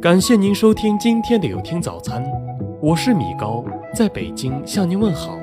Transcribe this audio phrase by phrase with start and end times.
[0.00, 2.22] 感谢您收听今天的有听早餐，
[2.82, 5.38] 我是米高，在北京向您问好。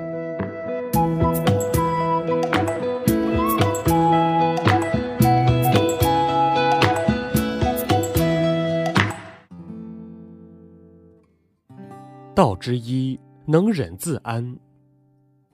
[12.36, 14.56] 道之一，能忍自安。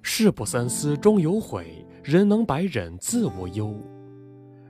[0.01, 3.73] 事不三思终有悔，人能百忍自无忧。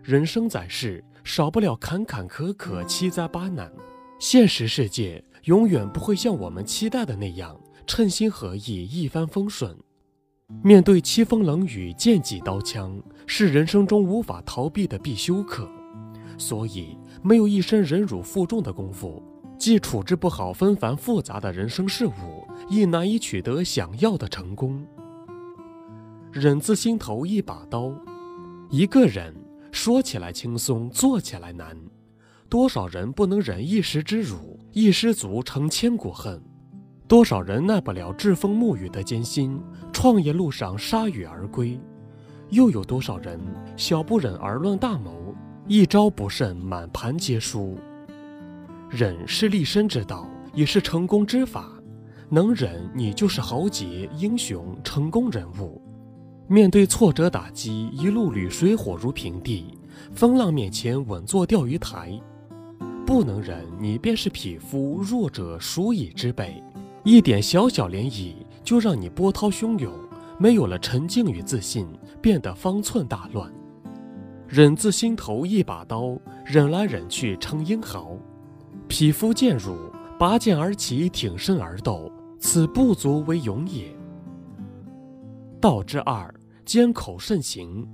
[0.04, 3.72] 人生在世，少不了坎坎坷坷、七灾八难。
[4.20, 9.74] 现实世界永远不会像我们期待的那样称心合意、一帆风顺。
[10.62, 15.70] 面对凄风冷雨、剑戟刀枪，是人生中无法逃避的必修课。
[16.38, 19.24] 所以，没有一身忍辱负重的功夫。
[19.58, 24.86] 既处置不好纷繁复杂的人生事物，亦难以取得想要的成功。
[26.32, 27.94] 忍字心头一把刀，
[28.70, 29.36] 一个人
[29.72, 31.78] 说起来轻松，做起来难。
[32.50, 36.42] 多少人不能忍一时之辱，一失足成千古恨；
[37.08, 39.62] 多少人耐不了栉风沐雨的艰辛，
[39.94, 41.80] 创业路上铩羽而归；
[42.50, 43.40] 又有多少人
[43.78, 45.36] 小不忍而乱大谋，
[45.68, 47.78] 一招不慎满盘皆输。
[48.90, 51.70] 忍是立身之道，也是成功之法。
[52.30, 55.80] 能忍，你就是豪杰、英雄、成功人物。
[56.48, 59.66] 面对挫折打击，一路履水火如平地；
[60.14, 62.20] 风浪面前，稳坐钓鱼台。
[63.10, 66.64] 不能忍，你便是匹夫，弱者孰以之辈？
[67.04, 69.92] 一点小小涟漪，就让你波涛汹涌。
[70.38, 71.88] 没有了沉静与自信，
[72.22, 73.52] 变得方寸大乱。
[74.48, 76.16] 忍字心头一把刀，
[76.46, 78.16] 忍来忍去成英豪。
[78.88, 79.76] 匹夫见辱，
[80.20, 83.92] 拔剑而起，挺身而斗，此不足为勇也。
[85.60, 86.32] 道之二，
[86.64, 87.88] 缄口慎行。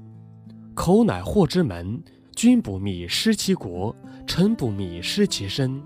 [0.74, 2.04] 口乃祸之门，
[2.36, 3.96] 君不密失其国，
[4.28, 5.82] 臣不密失其身。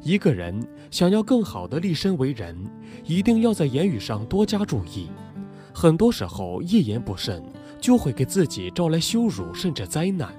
[0.00, 2.56] 一个人想要更好的立身为人，
[3.04, 5.10] 一定要在言语上多加注意。
[5.74, 7.42] 很多时候，一言不慎，
[7.80, 10.32] 就会给自己招来羞辱，甚至灾难。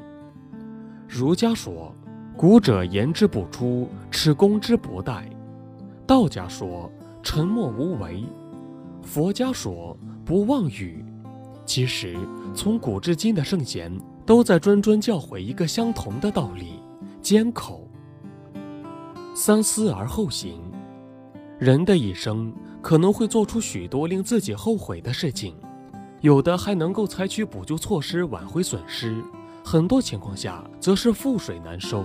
[1.08, 1.94] 儒家说。
[2.38, 5.24] 古者言之不出，耻攻之不殆。
[6.06, 6.92] 道家说
[7.24, 8.26] 沉默无为，
[9.02, 11.02] 佛家说不妄语。
[11.66, 12.14] 其实
[12.54, 13.90] 从古至今的圣贤
[14.26, 16.80] 都在谆谆教诲一个相同的道理：
[17.22, 17.88] 缄口。
[19.36, 20.60] 三思而后行。
[21.60, 25.56] 人的一生可能会做出许多令自己后悔的事情，
[26.22, 29.16] 有的还能够采取补救措施挽回损失。
[29.64, 32.04] 很多情况下，则是覆水难收，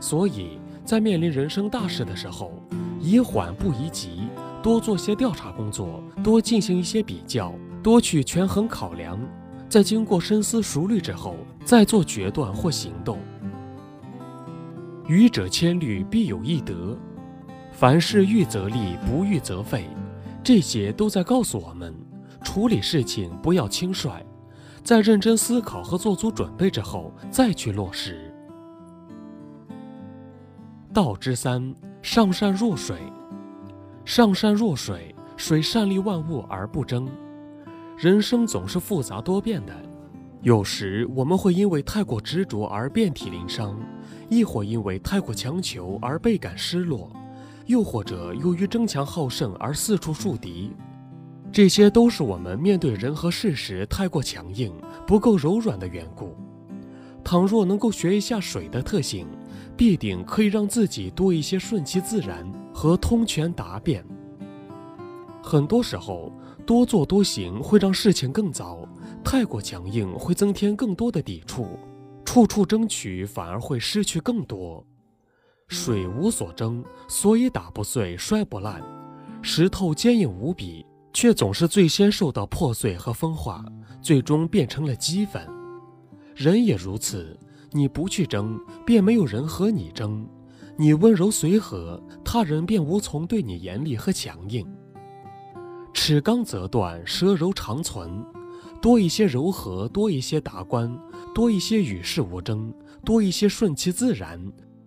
[0.00, 2.52] 所以在面临人生大事的时候，
[3.00, 4.22] 宜缓不宜急，
[4.62, 9.18] 多做些调查工作，多进行一些比较，多去权衡考量，
[9.74, 13.18] 在经过深思熟虑之后，再做决断或行动。
[15.08, 16.96] 愚者千虑，必有一得。
[17.72, 19.88] 凡事预则立，不预则废。
[20.44, 21.92] 这些都在告诉我们，
[22.40, 24.24] 处理事情不要轻率。
[24.84, 28.32] 在认真思考和做足准备之后，再去落实。
[30.92, 32.96] 道之三，上善若水。
[34.04, 37.08] 上善若水，水善利万物而不争。
[37.96, 39.72] 人生总是复杂多变的，
[40.42, 43.78] 有时我们会因为太过执着而遍体鳞伤，
[44.28, 47.08] 亦或因为太过强求而倍感失落，
[47.66, 50.72] 又或者由于争强好胜而四处树敌。
[51.52, 54.72] 这些都是我们面对人和事时太过强硬、
[55.06, 56.34] 不够柔软的缘故。
[57.22, 59.26] 倘若能够学一下水的特性，
[59.76, 64.04] 必定可以让自己多一些顺其自然和通权达变。
[65.46, 66.32] 很多时候，
[66.64, 68.88] 多做多行会让事情更糟；
[69.22, 71.12] 太过强硬会增添更多。
[71.12, 71.64] 的抵触；
[72.24, 73.26] 处处争取？
[73.26, 74.82] 反而会失去更多。
[75.68, 78.80] 水无所争，所以打不碎、摔不烂；
[79.42, 80.86] 石头坚硬无比。
[81.12, 83.64] 却总是最先受到破碎和风化，
[84.02, 85.46] 最终变成了齑粉。
[86.34, 87.38] 人也如此，
[87.70, 90.26] 你不去争，便没有人和你争；
[90.76, 94.66] 你温柔随和，他人便无从对你严厉和强硬。
[95.94, 98.22] 尺刚则断，舌柔长存。
[98.82, 100.94] 多一些柔和，多一些达观，
[101.34, 102.70] 多一些与世无争，
[103.04, 104.38] 多一些顺其自然，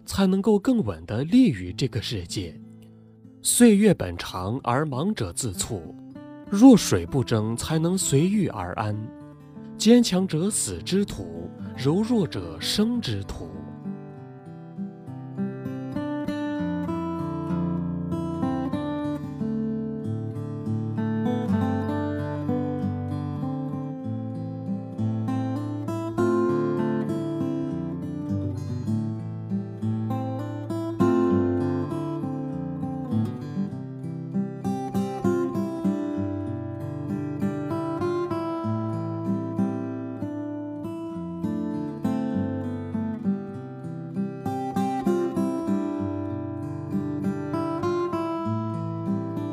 [0.06, 2.54] 才能够更稳地立于这个世界。
[3.42, 5.96] 岁月本长，而忙者自促。
[6.50, 8.96] 若水不争，才能随遇而安。
[9.78, 13.50] 坚强者死之徒，柔弱者生之徒。